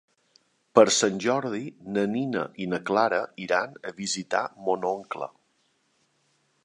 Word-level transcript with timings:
Per 0.77 0.83
Sant 0.93 1.19
Jordi 1.25 1.59
na 1.97 2.05
Nina 2.13 2.41
i 2.65 2.67
na 2.71 2.79
Clara 2.91 3.21
iran 3.49 3.77
a 3.91 3.93
visitar 4.01 4.43
mon 4.71 4.89
oncle. 4.97 5.29